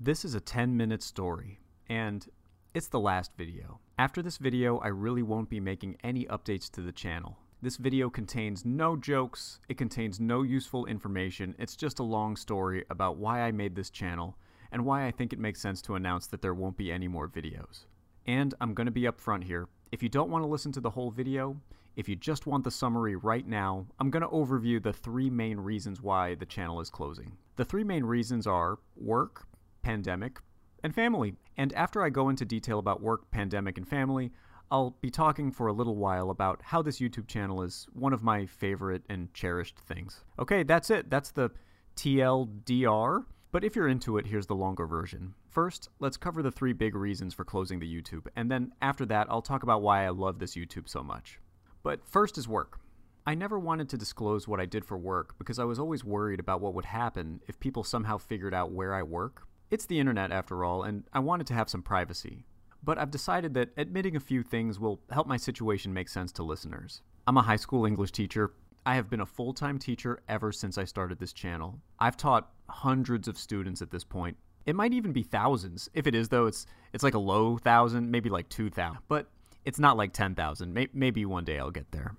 [0.00, 2.24] This is a 10 minute story, and
[2.72, 3.80] it's the last video.
[3.98, 7.36] After this video, I really won't be making any updates to the channel.
[7.62, 12.84] This video contains no jokes, it contains no useful information, it's just a long story
[12.90, 14.36] about why I made this channel
[14.70, 17.26] and why I think it makes sense to announce that there won't be any more
[17.26, 17.86] videos.
[18.24, 19.66] And I'm going to be upfront here.
[19.90, 21.56] If you don't want to listen to the whole video,
[21.96, 25.58] if you just want the summary right now, I'm going to overview the three main
[25.58, 27.32] reasons why the channel is closing.
[27.56, 29.48] The three main reasons are work,
[29.88, 30.38] pandemic,
[30.84, 31.32] and family.
[31.56, 34.30] And after I go into detail about work, pandemic, and family,
[34.70, 38.22] I'll be talking for a little while about how this YouTube channel is one of
[38.22, 40.24] my favorite and cherished things.
[40.38, 41.08] Okay, that's it.
[41.08, 41.52] That's the
[41.96, 43.24] TLDR.
[43.50, 45.32] But if you're into it, here's the longer version.
[45.48, 49.26] First, let's cover the three big reasons for closing the YouTube, and then after that,
[49.30, 51.40] I'll talk about why I love this YouTube so much.
[51.82, 52.78] But first is work.
[53.26, 56.40] I never wanted to disclose what I did for work because I was always worried
[56.40, 59.47] about what would happen if people somehow figured out where I work.
[59.70, 62.44] It's the internet after all, and I wanted to have some privacy.
[62.82, 66.42] But I've decided that admitting a few things will help my situation make sense to
[66.42, 67.02] listeners.
[67.26, 68.52] I'm a high school English teacher,
[68.88, 71.78] I have been a full time teacher ever since I started this channel.
[71.98, 74.38] I've taught hundreds of students at this point.
[74.64, 75.90] It might even be thousands.
[75.92, 79.02] If it is, though, it's it's like a low thousand, maybe like two thousand.
[79.06, 79.28] But
[79.66, 80.72] it's not like ten thousand.
[80.94, 82.14] Maybe one day I'll get there.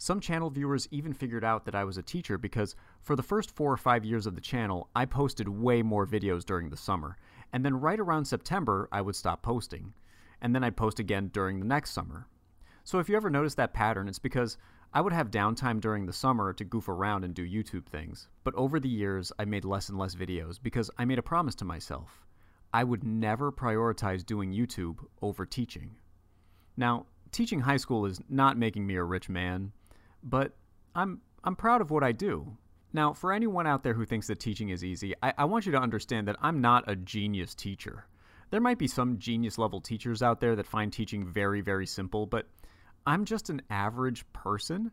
[0.00, 3.50] Some channel viewers even figured out that I was a teacher because for the first
[3.50, 7.16] four or five years of the channel, I posted way more videos during the summer.
[7.52, 9.92] And then right around September, I would stop posting.
[10.40, 12.28] And then I'd post again during the next summer.
[12.84, 14.56] So if you ever notice that pattern, it's because
[14.94, 18.54] I would have downtime during the summer to goof around and do YouTube things, but
[18.54, 21.64] over the years I made less and less videos because I made a promise to
[21.64, 22.24] myself.
[22.72, 25.96] I would never prioritize doing YouTube over teaching.
[26.76, 29.72] Now, teaching high school is not making me a rich man,
[30.22, 30.52] but
[30.94, 32.56] I'm I'm proud of what I do.
[32.92, 35.72] Now, for anyone out there who thinks that teaching is easy, I, I want you
[35.72, 38.06] to understand that I'm not a genius teacher.
[38.50, 42.24] There might be some genius level teachers out there that find teaching very, very simple,
[42.24, 42.48] but
[43.06, 44.90] I'm just an average person.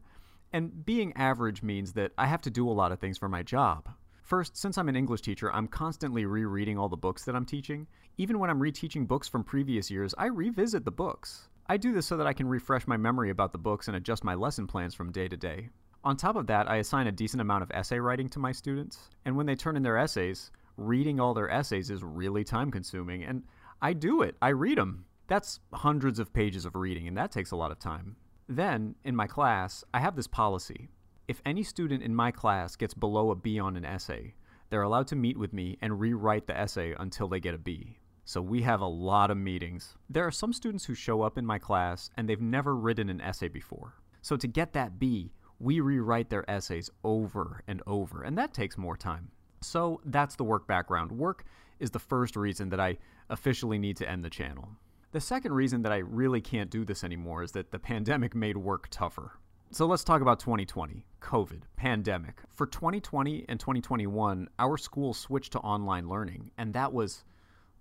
[0.52, 3.44] And being average means that I have to do a lot of things for my
[3.44, 3.90] job.
[4.24, 7.88] First, since I'm an English teacher, I'm constantly rereading all the books that I'm teaching.
[8.18, 11.48] Even when I'm reteaching books from previous years, I revisit the books.
[11.68, 14.24] I do this so that I can refresh my memory about the books and adjust
[14.24, 15.70] my lesson plans from day to day.
[16.04, 19.10] On top of that, I assign a decent amount of essay writing to my students,
[19.26, 23.24] and when they turn in their essays, reading all their essays is really time consuming,
[23.24, 23.42] and
[23.82, 24.36] I do it.
[24.44, 25.06] I read them.
[25.28, 28.16] That's hundreds of pages of reading, and that takes a lot of time.
[28.48, 30.90] Then, in my class, I have this policy.
[31.28, 34.36] If any student in my class gets below a B on an essay,
[34.70, 37.98] they're allowed to meet with me and rewrite the essay until they get a B.
[38.28, 39.96] So we have a lot of meetings.
[40.10, 43.22] There are some students who show up in my class and they've never written an
[43.22, 43.94] essay before.
[44.24, 48.80] So to get that B, we rewrite their essays over and over, and that takes
[48.80, 49.30] more time.
[49.62, 51.12] So that's the work background.
[51.12, 51.46] Work
[51.80, 52.98] is the first reason that I
[53.30, 54.70] officially need to end the channel.
[55.12, 58.58] The second reason that I really can't do this anymore is that the pandemic made
[58.58, 59.34] work tougher.
[59.70, 62.42] So let's talk about 2020, COVID, pandemic.
[62.50, 67.24] For 2020 and 2021, our school switched to online learning, and that was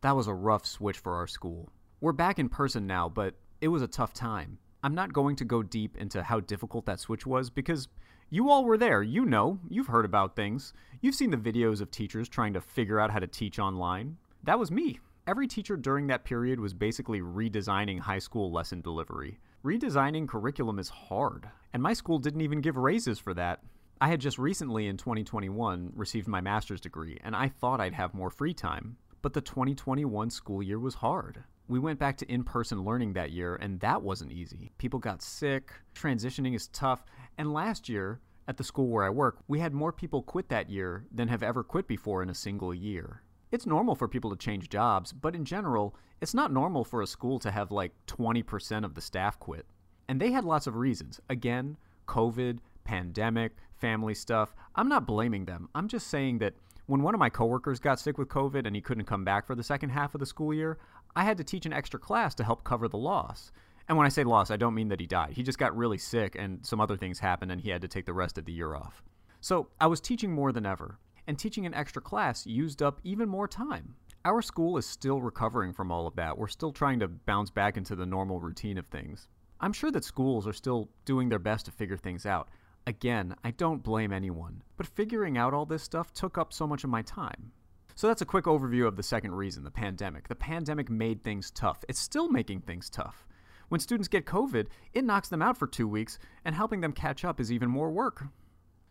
[0.04, 1.72] that was a rough switch for our school.
[2.02, 4.58] We're back in person now, but it was a tough time.
[4.82, 7.88] I'm not going to go deep into how difficult that switch was because
[8.28, 9.02] you all were there.
[9.02, 10.74] You know, you've heard about things.
[11.00, 14.18] You've seen the videos of teachers trying to figure out how to teach online.
[14.42, 15.00] That was me.
[15.26, 19.38] Every teacher during that period was basically redesigning high school lesson delivery.
[19.64, 23.60] Redesigning curriculum is hard, and my school didn't even give raises for that.
[24.02, 28.12] I had just recently in 2021 received my master's degree, and I thought I'd have
[28.12, 28.98] more free time.
[29.24, 31.44] But the 2021 school year was hard.
[31.66, 34.70] We went back to in person learning that year, and that wasn't easy.
[34.76, 37.06] People got sick, transitioning is tough,
[37.38, 40.68] and last year, at the school where I work, we had more people quit that
[40.68, 43.22] year than have ever quit before in a single year.
[43.50, 47.06] It's normal for people to change jobs, but in general, it's not normal for a
[47.06, 49.64] school to have like 20% of the staff quit.
[50.06, 51.18] And they had lots of reasons.
[51.30, 54.54] Again, COVID, pandemic, family stuff.
[54.74, 55.70] I'm not blaming them.
[55.74, 56.56] I'm just saying that
[56.86, 59.54] when one of my coworkers got sick with COVID and he couldn't come back for
[59.54, 60.78] the second half of the school year,
[61.16, 63.52] I had to teach an extra class to help cover the loss.
[63.88, 65.32] And when I say loss, I don't mean that he died.
[65.32, 68.06] He just got really sick and some other things happened and he had to take
[68.06, 69.02] the rest of the year off.
[69.40, 73.28] So I was teaching more than ever and teaching an extra class used up even
[73.28, 73.94] more time.
[74.24, 76.38] Our school is still recovering from all of that.
[76.38, 79.28] We're still trying to bounce back into the normal routine of things.
[79.60, 82.48] I'm sure that schools are still doing their best to figure things out.
[82.86, 86.84] Again, I don't blame anyone, but figuring out all this stuff took up so much
[86.84, 87.52] of my time.
[87.94, 90.28] So that's a quick overview of the second reason the pandemic.
[90.28, 91.82] The pandemic made things tough.
[91.88, 93.26] It's still making things tough.
[93.68, 97.24] When students get COVID, it knocks them out for two weeks, and helping them catch
[97.24, 98.24] up is even more work.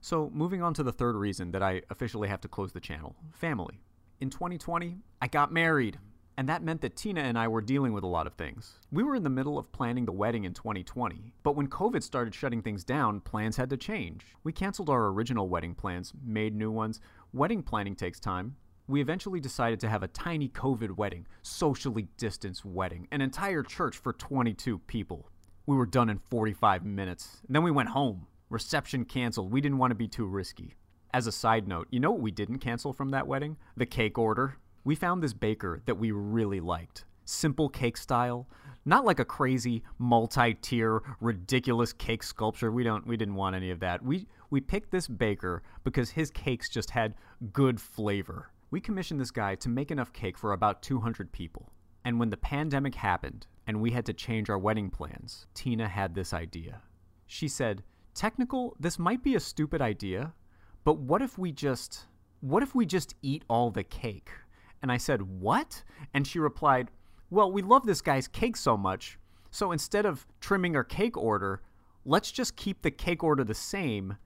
[0.01, 3.15] So, moving on to the third reason that I officially have to close the channel
[3.31, 3.79] family.
[4.19, 5.99] In 2020, I got married.
[6.35, 8.79] And that meant that Tina and I were dealing with a lot of things.
[8.91, 12.33] We were in the middle of planning the wedding in 2020, but when COVID started
[12.33, 14.25] shutting things down, plans had to change.
[14.43, 16.99] We canceled our original wedding plans, made new ones.
[17.33, 18.55] Wedding planning takes time.
[18.87, 23.95] We eventually decided to have a tiny COVID wedding, socially distanced wedding, an entire church
[23.95, 25.29] for 22 people.
[25.65, 27.41] We were done in 45 minutes.
[27.47, 28.27] And then we went home.
[28.49, 29.51] Reception canceled.
[29.51, 30.75] We didn't want to be too risky.
[31.13, 33.57] As a side note, you know what we didn't cancel from that wedding?
[33.77, 34.57] The cake order.
[34.83, 37.05] We found this baker that we really liked.
[37.25, 38.49] Simple cake style,
[38.83, 42.71] not like a crazy multi-tier ridiculous cake sculpture.
[42.71, 44.03] We don't we didn't want any of that.
[44.03, 47.15] We we picked this baker because his cakes just had
[47.53, 48.51] good flavor.
[48.71, 51.71] We commissioned this guy to make enough cake for about 200 people.
[52.03, 56.13] And when the pandemic happened and we had to change our wedding plans, Tina had
[56.13, 56.81] this idea.
[57.25, 57.83] She said,
[58.13, 60.33] "Technical, this might be a stupid idea,
[60.83, 62.07] but what if we just
[62.41, 64.29] what if we just eat all the cake?"
[64.83, 65.81] And I said, What?
[66.13, 66.91] And she replied,
[67.31, 69.17] Well, we love this guy's cake so much,
[69.49, 71.61] so instead of trimming our cake order,
[72.05, 74.17] let's just keep the cake order the same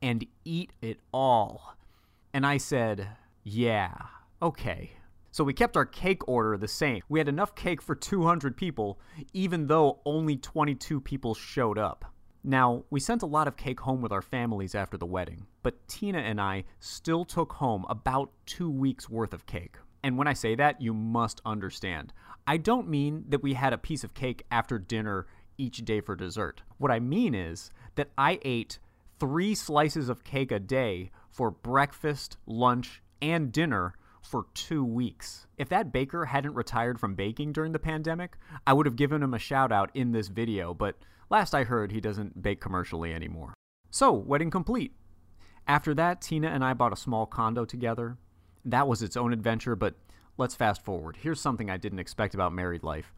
[0.00, 1.74] and eat it all.
[2.32, 3.08] And I said,
[3.42, 3.92] Yeah,
[4.40, 4.92] okay.
[5.32, 7.02] So we kept our cake order the same.
[7.08, 9.00] We had enough cake for 200 people,
[9.32, 12.04] even though only 22 people showed up.
[12.44, 15.88] Now, we sent a lot of cake home with our families after the wedding, but
[15.88, 19.76] Tina and I still took home about two weeks worth of cake.
[20.04, 22.12] And when I say that, you must understand.
[22.46, 26.14] I don't mean that we had a piece of cake after dinner each day for
[26.14, 26.60] dessert.
[26.76, 28.78] What I mean is that I ate
[29.18, 35.46] three slices of cake a day for breakfast, lunch, and dinner for two weeks.
[35.56, 38.36] If that baker hadn't retired from baking during the pandemic,
[38.66, 40.96] I would have given him a shout out in this video, but
[41.30, 43.54] last I heard, he doesn't bake commercially anymore.
[43.90, 44.92] So, wedding complete.
[45.66, 48.18] After that, Tina and I bought a small condo together
[48.64, 49.94] that was its own adventure, but
[50.36, 51.18] let's fast forward.
[51.20, 53.12] Here's something I didn't expect about married life.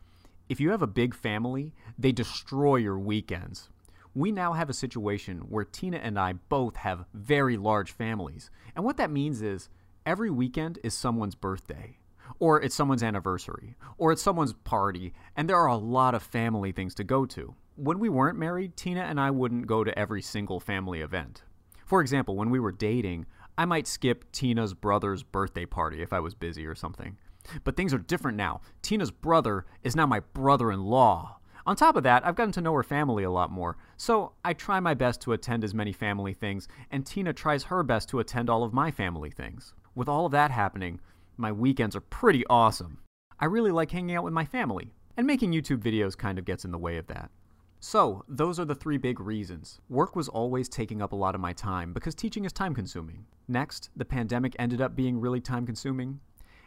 [0.48, 3.68] If you have a big family, they destroy your weekends.
[4.14, 8.50] We now have a situation where Tina and I both have very large families.
[8.74, 9.68] And what that means is
[10.06, 11.98] every weekend is someone's birthday,
[12.38, 16.72] or it's someone's anniversary, or it's someone's party, and there are a lot of family
[16.72, 17.54] things to go to.
[17.74, 21.42] When we weren't married, Tina and I wouldn't go to every single family event.
[21.84, 23.26] For example, when we were dating,
[23.58, 27.16] I might skip Tina's brother's birthday party if I was busy or something.
[27.64, 28.60] But things are different now.
[28.82, 31.38] Tina's brother is now my brother in law.
[31.64, 34.52] On top of that, I've gotten to know her family a lot more, so I
[34.52, 38.20] try my best to attend as many family things, and Tina tries her best to
[38.20, 39.74] attend all of my family things.
[39.94, 41.00] With all of that happening,
[41.36, 42.98] my weekends are pretty awesome.
[43.40, 46.64] I really like hanging out with my family, and making YouTube videos kind of gets
[46.64, 47.30] in the way of that.
[47.78, 49.80] So, those are the three big reasons.
[49.88, 53.26] Work was always taking up a lot of my time because teaching is time consuming.
[53.48, 56.20] Next, the pandemic ended up being really time consuming.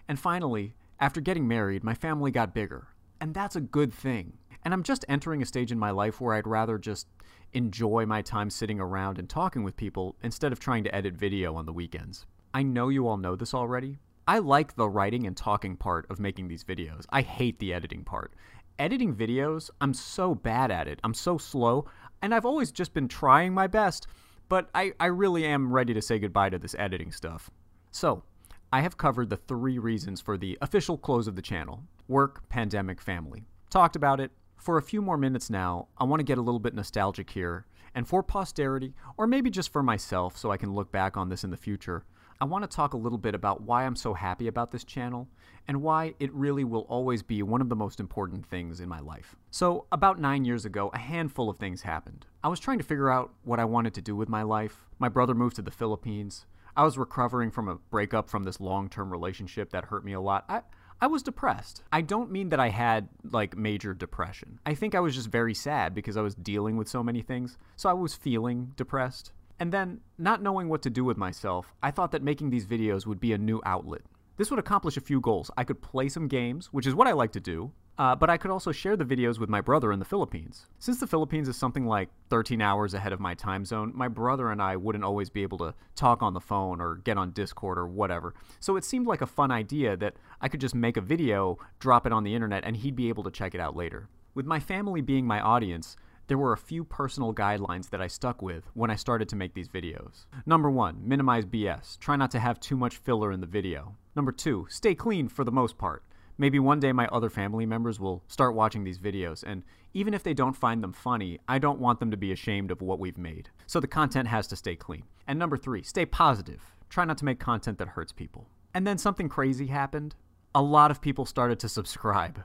[0.08, 2.90] And finally, after getting married, my family got bigger.
[3.20, 4.38] And that's a good thing.
[4.64, 7.08] And I'm just entering a stage in my life where I'd rather just
[7.54, 11.56] enjoy my time sitting around and talking with people instead of trying to edit video
[11.56, 12.26] on the weekends.
[12.54, 13.98] I know you all know this already.
[14.28, 17.06] I like the writing and talking part of making these videos.
[17.10, 18.34] I hate the editing part
[18.80, 21.00] editing videos, I'm so bad at it.
[21.04, 21.86] I'm so slow,
[22.22, 24.08] and I've always just been trying my best,
[24.48, 27.52] but I, I really am ready to say goodbye to this editing stuff.
[27.92, 28.24] So,
[28.72, 33.00] I have covered the three reasons for the official close of the channel work, pandemic,
[33.02, 33.46] family.
[33.70, 34.32] Talked about it.
[34.58, 37.66] For a few more minutes now, I want to get a little bit nostalgic here,
[37.94, 41.44] and for posterity, or maybe just for myself so I can look back on this
[41.44, 42.04] in the future,
[42.42, 45.28] I want to talk a little bit about why I'm so happy about this channel
[45.68, 49.02] and why it really will always be one of the most important things in my
[49.02, 49.36] life.
[49.52, 52.26] So, about nine years ago, a handful of things happened.
[52.42, 54.88] I was trying to figure out what I wanted to do with my life.
[55.00, 56.46] My brother moved to the Philippines.
[56.78, 60.22] I was recovering from a breakup from this long term relationship that hurt me a
[60.22, 60.46] lot.
[60.48, 60.62] I,
[61.02, 61.84] I was depressed.
[61.92, 64.60] I don't mean that I had like major depression.
[64.66, 67.58] I think I was just very sad because I was dealing with so many things.
[67.76, 69.34] So I was feeling depressed.
[69.60, 73.06] And then, not knowing what to do with myself, I thought that making these videos
[73.06, 74.02] would be a new outlet.
[74.38, 75.52] This would accomplish a few goals.
[75.58, 78.38] I could play some games, which is what I like to do, uh, but I
[78.38, 80.68] could also share the videos with my brother in the Philippines.
[80.80, 84.50] Since the Philippines is something like 13 hours ahead of my time zone, my brother
[84.50, 87.78] and I wouldn't always be able to talk on the phone or get on Discord
[87.78, 88.34] or whatever.
[88.62, 92.06] So it seemed like a fun idea that I could just make a video, drop
[92.06, 94.08] it on the internet, and he'd be able to check it out later.
[94.34, 95.98] With my family being my audience,
[96.30, 99.56] there were a few personal guidelines that I stuck with when I started to make
[99.56, 100.28] these videos.
[100.46, 101.98] Number one, minimize BS.
[101.98, 103.96] Try not to have too much filler in the video.
[104.16, 106.04] Number two, stay clean for the most part.
[106.38, 110.24] Maybe one day my other family members will start watching these videos, and even if
[110.24, 113.18] they don't find them funny, I don't want them to be ashamed of what we've
[113.18, 113.50] made.
[113.66, 115.04] So the content has to stay clean.
[115.28, 116.76] And number three, stay positive.
[116.90, 118.48] Try not to make content that hurts people.
[118.74, 120.16] And then something crazy happened.
[120.54, 122.44] A lot of people started to subscribe.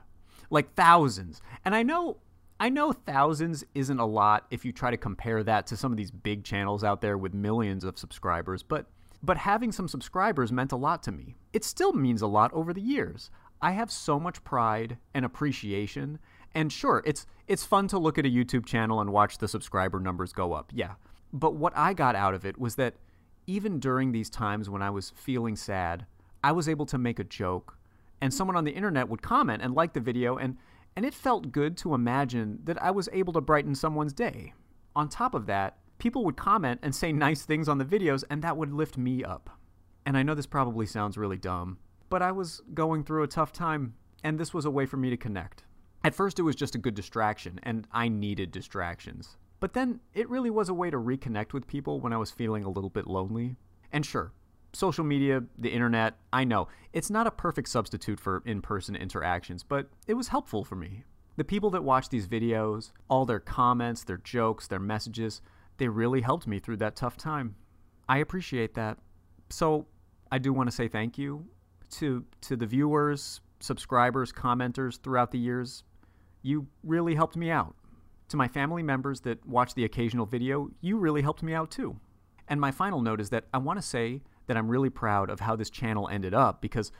[0.49, 1.41] Like thousands.
[1.63, 2.17] And I know
[2.59, 5.97] I know thousands isn't a lot if you try to compare that to some of
[5.97, 8.87] these big channels out there with millions of subscribers, but
[9.23, 11.35] but having some subscribers meant a lot to me.
[11.51, 13.31] It still means a lot over the years.
[13.61, 16.19] I have so much pride and appreciation.
[16.53, 19.99] And sure, it's it's fun to look at a YouTube channel and watch the subscriber
[19.99, 20.71] numbers go up.
[20.73, 20.93] Yeah.
[21.33, 22.95] But what I got out of it was that
[23.47, 26.05] even during these times when I was feeling sad,
[26.43, 27.77] I was able to make a joke
[28.21, 30.57] and someone on the internet would comment and like the video and
[30.95, 34.53] and it felt good to imagine that I was able to brighten someone's day.
[34.95, 38.41] On top of that, people would comment and say nice things on the videos, and
[38.41, 39.49] that would lift me up.
[40.05, 41.77] And I know this probably sounds really dumb,
[42.09, 45.09] but I was going through a tough time, and this was a way for me
[45.09, 45.63] to connect.
[46.03, 49.37] At first, it was just a good distraction, and I needed distractions.
[49.59, 52.63] But then, it really was a way to reconnect with people when I was feeling
[52.63, 53.55] a little bit lonely.
[53.91, 54.31] And sure,
[54.75, 59.63] social media, the internet, I know, it's not a perfect substitute for in person interactions,
[59.63, 61.03] but it was helpful for me.
[61.37, 65.41] The people that watch these videos, all their comments, their jokes, their messages,
[65.77, 67.55] they really helped me through that tough time.
[68.07, 68.97] I appreciate that.
[69.49, 69.87] So,
[70.31, 71.45] I do want to say thank you
[71.91, 75.83] to to the viewers, subscribers, commenters throughout the years.
[76.41, 77.75] You really helped me out.
[78.29, 81.99] To my family members that watch the occasional video, you really helped me out too.
[82.47, 85.39] And my final note is that I want to say that I'm really proud of
[85.39, 86.91] how this channel ended up because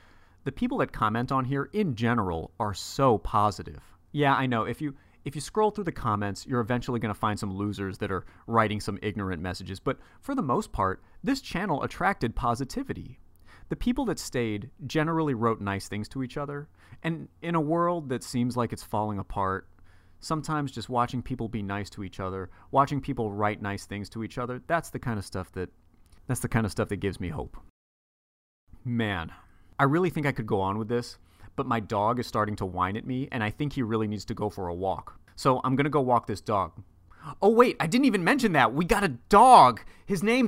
[0.44, 3.82] the people that comment on here in general are so positive.
[4.12, 4.64] Yeah, I know.
[4.64, 7.98] If you if you scroll through the comments, you're eventually going to find some losers
[7.98, 13.18] that are writing some ignorant messages, but for the most part, this channel attracted positivity.
[13.68, 16.68] The people that stayed generally wrote nice things to each other,
[17.02, 19.68] and in a world that seems like it's falling apart,
[20.20, 24.22] sometimes just watching people be nice to each other, watching people write nice things to
[24.22, 25.70] each other, that's the kind of stuff that
[26.26, 27.56] that's the kind of stuff that gives me hope.
[28.84, 29.32] Man,
[29.78, 31.18] I really think I could go on with this,
[31.56, 34.24] but my dog is starting to whine at me, and I think he really needs
[34.26, 35.18] to go for a walk.
[35.34, 36.72] So I'm gonna go walk this dog.
[37.42, 38.72] Oh, wait, I didn't even mention that.
[38.72, 39.80] We got a dog.
[40.06, 40.44] His name's